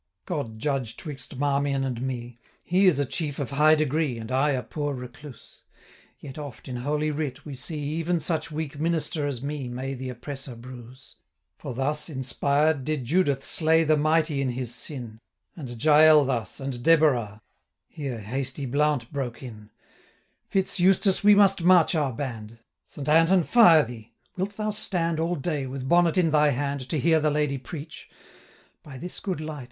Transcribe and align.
God 0.25 0.57
judge 0.57 0.97
'twixt 0.97 1.37
Marmion 1.37 1.83
and 1.83 2.01
me; 2.01 2.39
920 2.63 2.63
He 2.63 2.87
is 2.87 2.97
a 2.97 3.05
Chief 3.05 3.37
of 3.37 3.51
high 3.51 3.75
degree, 3.75 4.17
And 4.17 4.31
I 4.31 4.49
a 4.53 4.63
poor 4.63 4.95
recluse; 4.95 5.61
Yet 6.17 6.39
oft, 6.39 6.67
in 6.67 6.77
holy 6.77 7.11
writ, 7.11 7.45
we 7.45 7.53
see 7.53 7.77
Even 7.77 8.19
such 8.19 8.49
weak 8.49 8.79
minister 8.79 9.27
as 9.27 9.43
me 9.43 9.67
May 9.67 9.93
the 9.93 10.09
oppressor 10.09 10.55
bruise: 10.55 11.17
925 11.59 11.59
For 11.59 11.73
thus, 11.75 12.09
inspired, 12.09 12.83
did 12.83 13.05
Judith 13.05 13.43
slay 13.43 13.83
The 13.83 13.95
mighty 13.95 14.41
in 14.41 14.49
his 14.49 14.73
sin, 14.73 15.19
And 15.55 15.69
Jael 15.83 16.25
thus, 16.25 16.59
and 16.59 16.81
Deborah' 16.81 17.43
Here 17.87 18.17
hasty 18.21 18.65
Blount 18.65 19.13
broke 19.13 19.43
in: 19.43 19.69
'Fitz 20.47 20.79
Eustace, 20.79 21.23
we 21.23 21.35
must 21.35 21.61
march 21.61 21.93
our 21.93 22.11
band; 22.11 22.57
930 22.87 22.87
Saint 22.87 23.07
Anton' 23.07 23.43
fire 23.43 23.83
thee! 23.83 24.13
wilt 24.35 24.57
thou 24.57 24.71
stand 24.71 25.19
All 25.19 25.35
day, 25.35 25.67
with 25.67 25.87
bonnet 25.87 26.17
in 26.17 26.31
thy 26.31 26.49
hand, 26.49 26.89
To 26.89 26.97
hear 26.97 27.19
the 27.19 27.29
Lady 27.29 27.59
preach? 27.59 28.09
By 28.81 28.97
this 28.97 29.19
good 29.19 29.39
light! 29.39 29.59